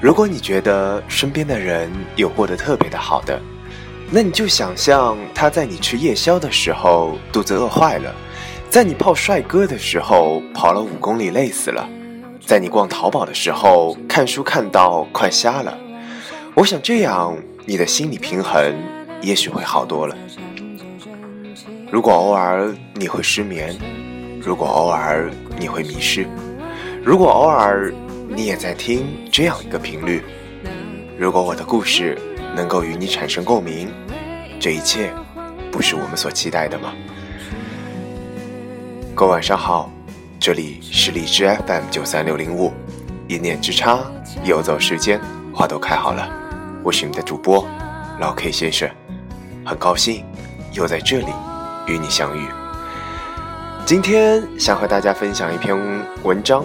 [0.00, 3.40] 如果你觉得身边的人有过得特别的好的，
[4.12, 8.14] 那你就想象他在你吃夜宵的时候肚子饿坏了，
[8.70, 11.88] 在你泡帅哥的时候跑了五公里累死了，
[12.46, 15.76] 在你逛淘宝的时候看书看到快瞎了。
[16.54, 18.72] 我想这样你的心理平衡
[19.20, 20.16] 也许会好多了。
[21.90, 23.76] 如果偶尔你会失眠，
[24.40, 26.24] 如果偶尔你会迷失，
[27.04, 27.92] 如果偶尔
[28.28, 30.22] 你也在听这样一个频率，
[31.18, 32.16] 如果我的故事。
[32.56, 33.88] 能够与你产生共鸣，
[34.58, 35.12] 这一切
[35.70, 36.92] 不是我们所期待的吗？
[39.14, 39.92] 各位晚上好，
[40.40, 42.72] 这里是荔枝 FM 九三六零五，
[43.28, 44.00] 一念之差，
[44.44, 45.20] 游走时间，
[45.54, 46.28] 花都开好了。
[46.82, 47.64] 我是你们的主播
[48.18, 48.90] 老 K 先生，
[49.64, 50.24] 很高兴
[50.72, 51.28] 又在这里
[51.86, 52.44] 与你相遇。
[53.84, 55.78] 今天想和大家分享一篇
[56.24, 56.64] 文章，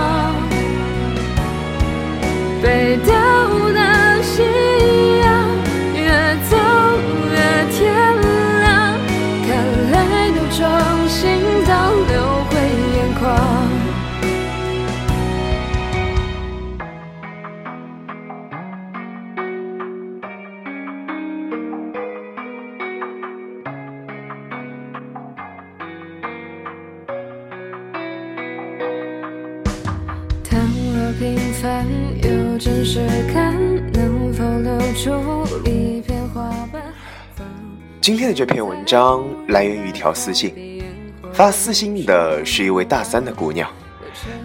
[38.01, 40.83] 今天的这篇文章来源于一条私信，
[41.31, 43.71] 发私信的是一位大三的姑娘，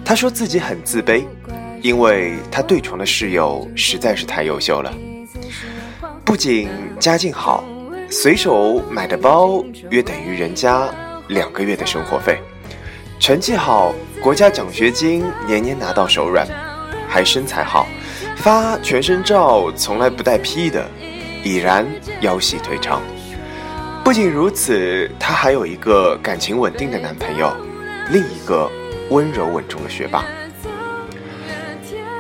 [0.05, 1.25] 她说自己很自卑，
[1.81, 4.93] 因为她对床的室友实在是太优秀了，
[6.23, 6.69] 不仅
[7.01, 7.65] 家境好，
[8.11, 10.87] 随手买的包约等于人家
[11.29, 12.39] 两个月的生活费，
[13.19, 16.47] 成绩好，国家奖学金年年拿到手软，
[17.17, 17.87] 还身材好。
[18.37, 20.87] 发全身照从来不带 P 的，
[21.43, 21.87] 已然
[22.21, 23.01] 腰细腿长。
[24.05, 27.57] 不仅如此，她还有一个感情稳定的男朋友，
[28.11, 28.71] 另一个
[29.09, 30.27] 温柔稳重的学霸。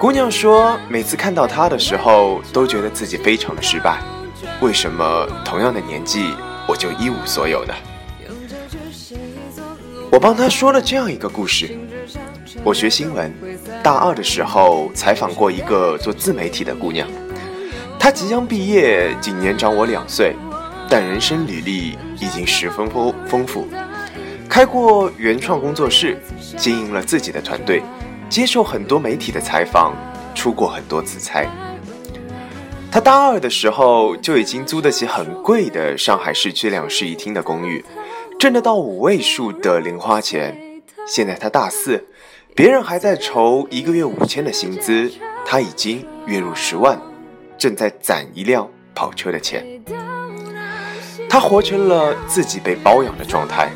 [0.00, 3.98] 姑娘说，每次看到他的时候，都觉得自己非常的失败。
[4.62, 6.32] 为什么同样的年纪，
[6.66, 7.74] 我就一无所有呢？
[10.10, 11.78] 我帮她说了这样一个故事。
[12.64, 13.32] 我学新闻，
[13.82, 17.08] 大二的时候采访过一个做自媒体的姑娘，
[17.98, 20.34] 她即将毕业，仅年长我两岁，
[20.88, 23.68] 但人生履历已经十分丰丰富，
[24.48, 26.20] 开过原创工作室，
[26.56, 27.82] 经营了自己的团队，
[28.28, 29.94] 接受很多媒体的采访，
[30.34, 31.46] 出过很多次差。
[32.90, 37.84] 她大二的时候就已经租得起很贵的上海市区两室一厅的公寓，
[38.40, 40.56] 挣得到五位数的零花钱。
[41.06, 42.04] 现在她大四。
[42.56, 45.12] 别人还在筹一个月五千的薪资，
[45.44, 46.98] 他已经月入十万，
[47.58, 49.62] 正在攒一辆跑车的钱。
[51.28, 53.70] 他活成了自己被包养的状态。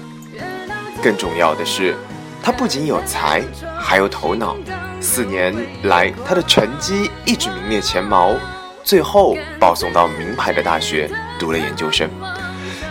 [1.03, 1.95] 更重要的是，
[2.43, 3.43] 他不仅有才，
[3.79, 4.57] 还有头脑。
[4.99, 8.35] 四年来，他的成绩一直名列前茅，
[8.83, 12.09] 最后保送到名牌的大学读了研究生。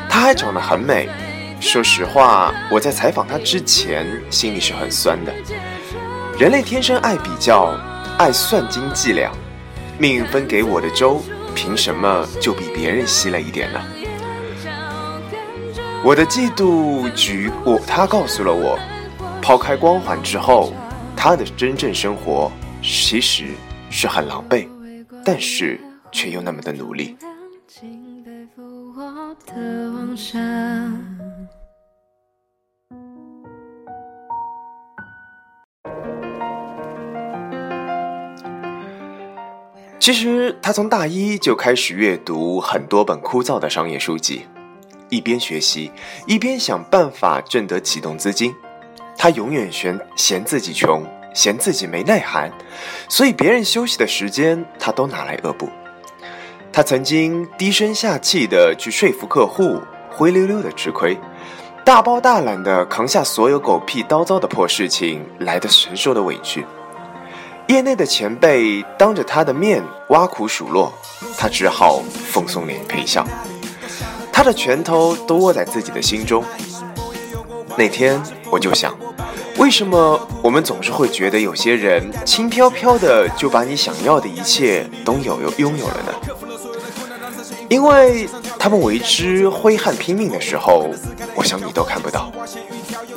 [0.08, 1.10] 他还长得很美。
[1.60, 5.34] 说实话，我在采访他之前，心里是很酸的。
[6.40, 7.78] 人类天生爱比较，
[8.18, 9.30] 爱算斤计量，
[9.98, 11.22] 命运分给我的粥，
[11.54, 13.82] 凭什么就比别人稀了一点呢？
[16.02, 18.80] 我的嫉妒局，我他告诉了我，
[19.42, 20.72] 抛开光环之后，
[21.14, 22.50] 他的真正生活
[22.82, 23.48] 其实
[23.90, 24.66] 是很狼狈，
[25.26, 25.78] 但是
[26.10, 27.18] 却又那么的努力。
[40.10, 44.48] 其实他从大一就开始阅读很多本枯燥的商业书籍，
[45.08, 45.92] 一边学习
[46.26, 48.52] 一边想办法挣得启动资金。
[49.16, 52.52] 他永远嫌嫌自己穷，嫌自己没内涵，
[53.08, 55.70] 所以别人休息的时间他都拿来恶补。
[56.74, 59.80] 他曾经低声下气的去说服客户，
[60.10, 61.16] 灰溜溜的吃亏，
[61.86, 66.66] 大包大揽的扛下所有狗屁叨糟的破事情来的神受的委屈。
[67.70, 70.92] 业内的前辈当着他的面挖苦数落，
[71.38, 73.24] 他只好奉送脸陪笑。
[74.34, 76.44] 他的拳头都握在自己的心中。
[77.78, 78.20] 那天
[78.50, 78.98] 我就想，
[79.58, 86.14] 为什么我们总是会觉得有些人轻飘飘的就把你想要的一切都有有拥有了呢？
[87.70, 88.28] 因为
[88.58, 90.90] 他们为之挥汗拼命的时候，
[91.36, 92.32] 我想你都看不到。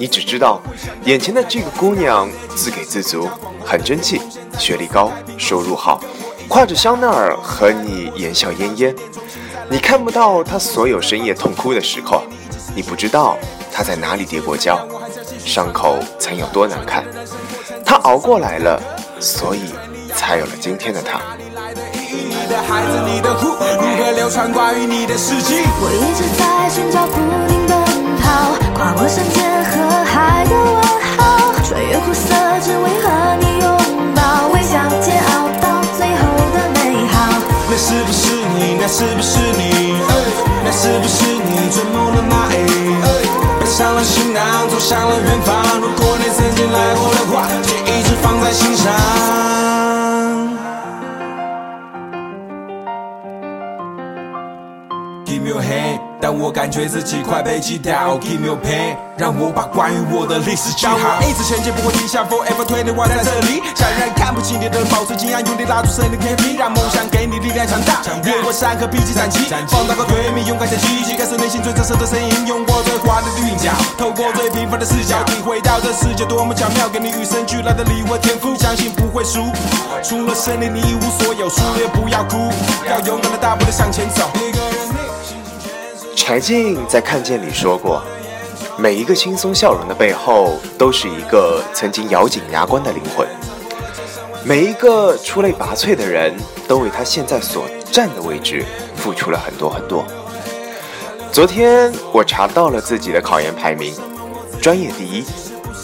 [0.03, 0.61] 你只知道
[1.05, 3.29] 眼前的这个姑娘自给自足，
[3.65, 4.21] 很争气，
[4.59, 6.01] 学历高，收入好，
[6.49, 8.93] 挎着香奈儿和你言笑晏晏。
[9.71, 12.21] 你看不到她所有深夜痛哭的时刻，
[12.75, 13.39] 你不知道
[13.73, 14.85] 她在哪里跌过跤。
[15.39, 17.05] 伤口曾有多难看，
[17.85, 18.83] 她熬过来了，
[19.21, 19.73] 所以
[20.17, 21.21] 才有了今天的她。
[25.81, 27.15] 我一直在寻找不
[27.47, 27.71] 停奔
[28.19, 28.27] 跑，
[28.75, 29.71] 跨过山间和
[38.93, 39.95] 是不是你？
[40.63, 42.55] 那是不是你追梦的蚂蚁？
[43.01, 43.65] 背？
[43.65, 45.81] 上了行囊，走向了远方。
[45.81, 48.93] 如果你曾经来过的话，请一直放在心上。
[56.23, 61.19] 但我感觉自己快被击倒，Give me your pen，让我把关于我的历史记好。
[61.27, 63.59] 一直前进不会停下，Forever twenty one 在这里。
[63.75, 67.99] 想让看不清你的人保持惊讶，用力拉住森林天平，让梦想给你力量强大。
[68.23, 79.51] 越过山河，披荆斩棘，放大个对面，勇敢前进，感受内心最真实的声音，用我最华丽的韵脚，透过最平凡的视角，体会到这世界多么巧妙，给你与生俱来的礼物天赋，相信不会输。
[80.07, 82.47] 除了胜利，你一无所有，输了也不要哭，
[82.87, 84.31] 要勇敢的大步的向前走。
[86.23, 88.01] 柴静在《看见》里说过
[88.79, 93.27] ：“每一个轻松笑容的背后，都是一个曾经咬紧牙关的灵魂；
[94.45, 96.33] 每一个出类拔萃的人，
[96.69, 98.65] 都为他现在所站的位置
[98.95, 100.07] 付出了很多很多。”
[101.33, 103.93] 昨天我查到了自己的考研排名，
[104.61, 105.25] 专业第一，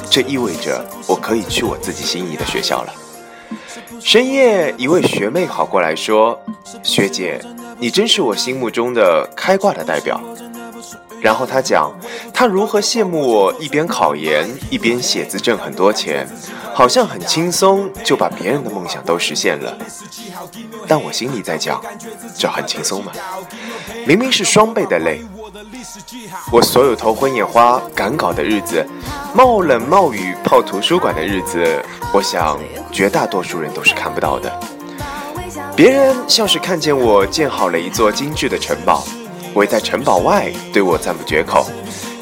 [0.09, 2.95] 这意味着我可以去我自己心仪的学校了。
[3.99, 6.41] 深夜，一位学妹跑过来说
[6.85, 7.45] ：“学姐。”
[7.79, 10.21] 你真是我心目中的开挂的代表。
[11.21, 11.93] 然后他讲，
[12.33, 16.25] 他如何羡慕我一边考研一边写字挣很多钱，
[16.73, 19.77] 好像很轻松就把别人的梦想都实现了。
[20.87, 21.83] 但我心里在讲，
[22.37, 23.11] 这很轻松吗？
[24.07, 25.21] 明明是双倍的累。
[26.53, 28.87] 我所有头昏眼花赶稿的日子，
[29.35, 32.57] 冒冷冒雨泡图书馆的日子，我想
[32.93, 34.61] 绝大多数人都是看不到的。
[35.79, 39.05] 别人像是看见我建好了一座精致的城堡，
[39.55, 41.71] 围在城堡外对我赞不绝口，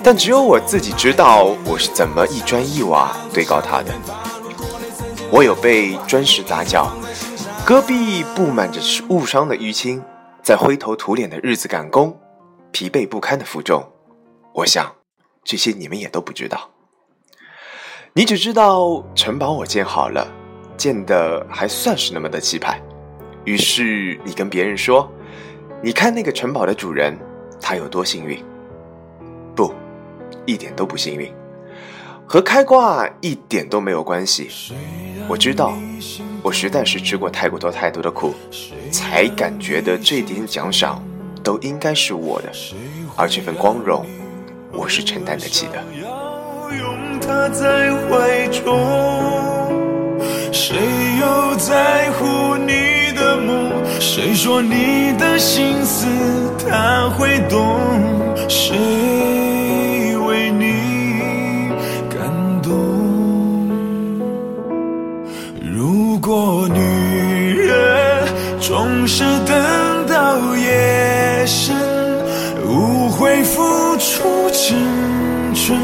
[0.04, 3.94] 但只有我自己知道我是怎么一砖一瓦堆高它的。
[5.30, 6.92] 我有被砖石砸脚，
[7.64, 10.04] 戈壁布满着误伤的淤青，
[10.42, 12.14] 在灰头土脸的日子赶工，
[12.72, 13.82] 疲惫不堪的负重。
[14.52, 14.92] 我想，
[15.44, 16.68] 这些你们也都不知道。
[18.12, 20.28] 你只知道城堡我建好了，
[20.76, 22.78] 建的还算是那么的气派。
[23.46, 25.08] 于是你跟别人说
[25.80, 27.16] ：“你看那个城堡的主人，
[27.60, 28.44] 他有多幸运？
[29.54, 29.72] 不，
[30.44, 31.32] 一点都不幸运，
[32.26, 34.48] 和开挂一点都没有关系。
[35.28, 35.72] 我知道，
[36.42, 38.34] 我实在是吃过太过多太多的苦，
[38.90, 41.00] 才感觉的这点奖赏
[41.44, 42.50] 都应该是我的，
[43.16, 44.04] 而这份光荣，
[44.72, 45.80] 我是承担得起的。”
[50.52, 50.76] 谁
[51.20, 52.95] 又在乎你？
[54.08, 56.06] 谁说你的心思
[56.64, 57.58] 他会懂？
[58.48, 58.76] 谁
[60.28, 60.72] 为你
[62.08, 62.20] 感
[62.62, 62.70] 动？
[65.60, 68.24] 如果女人
[68.60, 71.74] 总是等到夜深，
[72.64, 73.60] 无悔付
[73.96, 74.78] 出青
[75.52, 75.76] 春，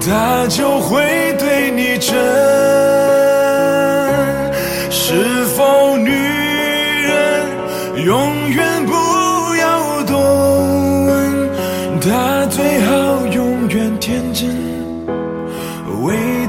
[0.00, 2.53] 他就会对你真。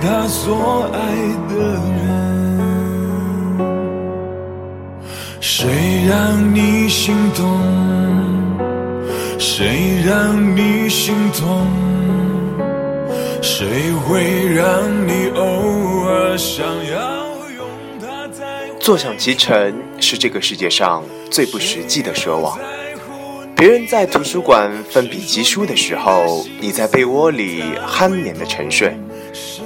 [0.05, 0.99] 他所爱
[1.49, 1.55] 的
[1.97, 2.05] 人。
[5.41, 7.59] 谁让你心动？
[9.39, 11.65] 谁让你心痛？
[13.41, 15.41] 谁会让你偶
[16.03, 17.25] 尔想要？
[18.79, 22.59] 坐享其成是这个世界上最不实际的奢望。
[23.55, 28.91] 别人在图书馆奋笔疾书的时候，你在被窝里酣眠的沉睡；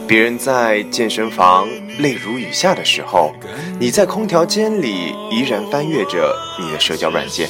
[0.10, 3.32] 别人在健身房泪如雨下的时候，
[3.80, 7.48] 你在空调间里依然翻阅着你的社交软件；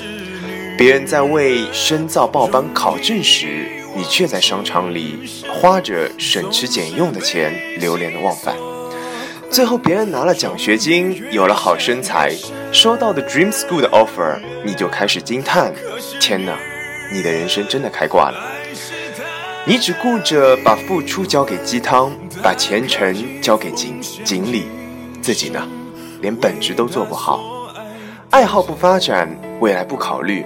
[0.78, 8.54] 别人在为深造报班考证时你却在商场里花着省吃俭用的钱流连的忘返。
[9.50, 12.36] 最后别人拿了奖学金，有了好身材，
[12.74, 15.74] 收到的 Dream School 的 offer，你就开始惊叹：
[16.20, 16.58] 天哪，
[17.10, 18.59] 你的人生真的开挂了。
[19.66, 22.12] 你只顾着把付出交给鸡汤，
[22.42, 24.66] 把前程交给锦锦鲤，
[25.22, 25.68] 自己呢，
[26.22, 27.44] 连本职都做不好，
[28.32, 30.44] 爱好不发展，未来不考虑，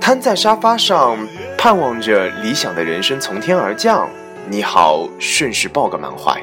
[0.00, 1.18] 瘫在沙发上，
[1.58, 4.08] 盼望着理想的人生从天而降，
[4.48, 6.40] 你好顺势抱个满怀。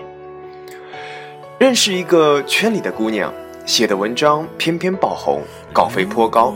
[1.58, 3.32] 认识一个圈里的姑娘，
[3.66, 6.54] 写的文章偏偏爆红，稿费颇高，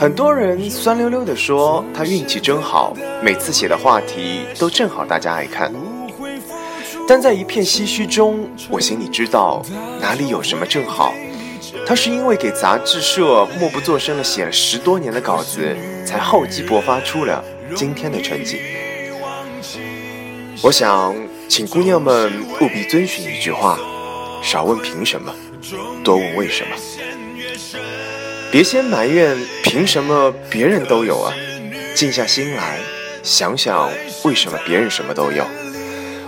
[0.00, 5.70] 很多人酸溜溜地说他运气真好，每次写的话题都正好大家爱看。
[7.06, 9.62] 但在一片唏嘘中，我心里知道
[10.00, 11.12] 哪里有什么正好，
[11.86, 15.76] 他是因为给杂志社默不作声地写了十多年的稿子，
[16.06, 17.44] 才厚积薄发出了
[17.76, 18.58] 今天的成绩。
[20.62, 21.14] 我想
[21.46, 23.78] 请姑娘们务必遵循一句话。
[24.42, 25.30] 少问凭什么，
[26.02, 26.74] 多问为什么。
[28.50, 29.36] 别先埋怨
[29.70, 31.32] 凭什么别人都有啊，
[31.94, 32.80] 静下心来
[33.22, 33.88] 想想
[34.24, 35.44] 为什么别人什么都有，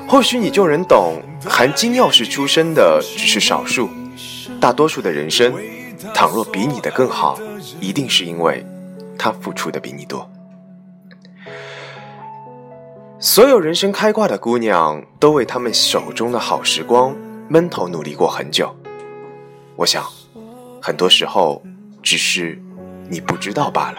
[0.07, 1.21] 或许你就能懂。
[1.45, 3.91] 含金钥匙出生的只是少数，
[4.61, 5.53] 大多数的人生，
[6.15, 7.37] 倘若比你的更好，
[7.81, 8.65] 一定是因为
[9.19, 10.31] 他付出的比你多。
[13.19, 17.13] 所有人生开挂的姑娘，都为他们手中的好时光。
[17.49, 18.73] 闷头努力过很久，
[19.75, 20.05] 我想，
[20.81, 21.61] 很多时候
[22.05, 22.57] 只是
[23.13, 23.99] 你不知道罢了。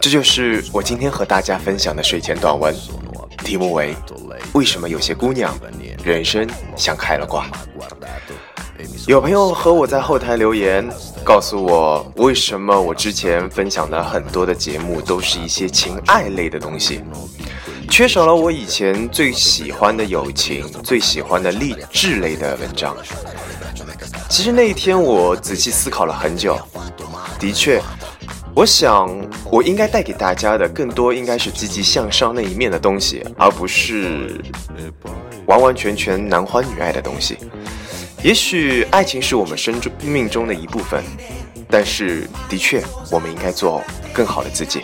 [0.00, 2.72] 这就是我今天和大家分享的睡前短文，
[3.38, 3.96] 题目为。
[4.54, 5.58] 为什么有些姑娘
[6.04, 7.50] 人生像开了挂？
[9.08, 10.86] 有朋友和我在后台留言，
[11.24, 17.00] 告诉我为什么我之前分享的很多的节目都是一些情爱类的东西，
[17.88, 22.94] 缺少了我以前最喜欢的友情、最喜欢的励志类的文章。
[24.28, 26.58] 其实那一天我仔细思考了很久，
[27.40, 27.80] 的确。
[28.54, 29.08] 我想，
[29.50, 34.38] 我应该带给大家的更多应该是积极向上那一面的东西，而不是
[35.46, 37.38] 完完全全男欢女爱的东西。
[38.22, 41.02] 也许爱情是我们生命中的一部分，
[41.70, 43.82] 但是的确，我们应该做
[44.12, 44.82] 更好的自己。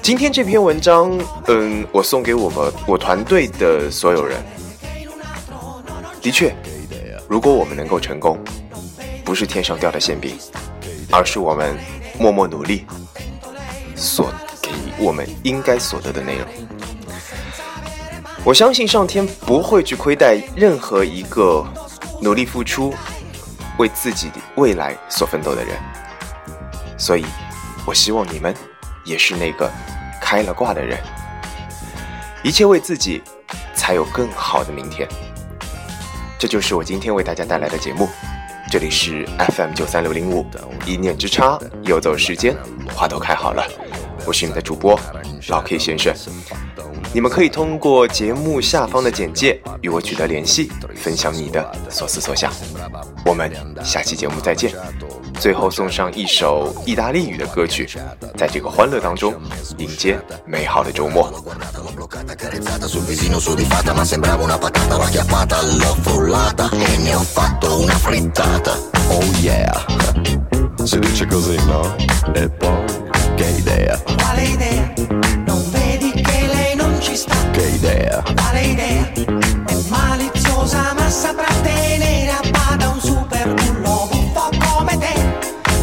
[0.00, 1.18] 今天这篇文章，
[1.48, 4.38] 嗯，我送给我们我团队的所有人。
[6.22, 6.54] 的确，
[7.28, 8.38] 如果我们能够成功，
[9.24, 10.36] 不是天上掉的馅饼，
[11.10, 11.76] 而是我们。
[12.20, 12.84] 默默努力，
[13.94, 16.48] 所给我们应该所得的内容。
[18.42, 21.64] 我相信上天不会去亏待任何一个
[22.20, 22.94] 努力付出、
[23.78, 25.76] 为自己未来所奋斗的人。
[26.98, 27.24] 所以，
[27.86, 28.54] 我希望你们
[29.04, 29.70] 也是那个
[30.20, 30.98] 开了挂的人。
[32.42, 33.22] 一切为自己，
[33.74, 35.08] 才有更好的明天。
[36.38, 38.08] 这就是我今天为大家带来的节目。
[38.70, 40.44] 这里是 FM 九三六零五，
[40.84, 42.56] 一念之差，游走时间，
[42.94, 43.64] 花都开好了。
[44.28, 45.00] 我是你们的主播
[45.48, 46.14] 老 K 先生，
[47.14, 52.52] 你们可以通过节目下方的简介与我取得联系，分享你的所思所想。
[53.24, 53.50] 我们
[53.82, 54.74] 下期节目再见。
[55.40, 57.88] 最后送上一首意大利语的歌曲，
[58.36, 59.34] 在这个欢乐当中
[59.78, 61.32] 迎接美好的周末。
[74.38, 74.92] vale idea.
[75.46, 77.34] Non vedi che lei non ci sta.
[77.50, 78.22] Che idea.
[78.34, 79.12] Vale idea.
[79.66, 85.14] È maliziosa ma saprà tenere a bada un super bullo un po' come te.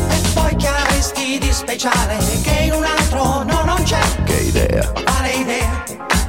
[0.10, 4.00] E poi che avresti di speciale che in un altro no non c'è.
[4.24, 4.92] Che idea.
[5.04, 5.84] Vale idea.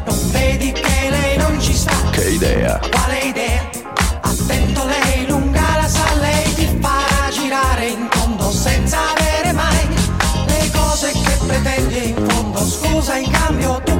[0.04, 1.94] Non vedi che lei non ci sta.
[2.10, 2.80] Che idea.
[2.90, 3.68] Vale idea.
[4.22, 9.25] Attento lei lunga la sa lei ti farà girare in fondo senza avere
[12.96, 13.95] pausa y cambio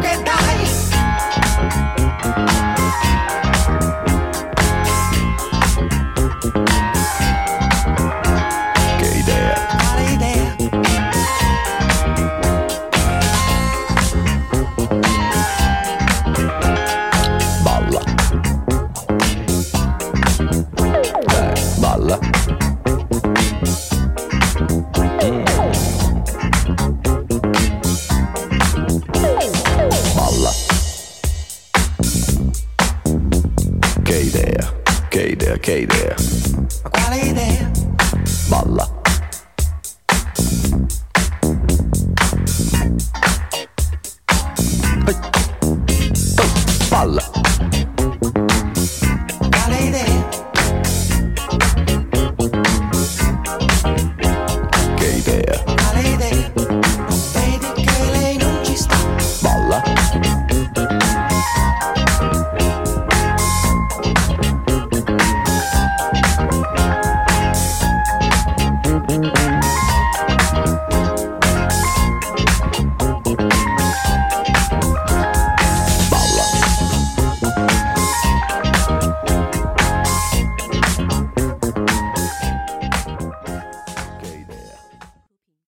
[35.67, 36.36] okay there.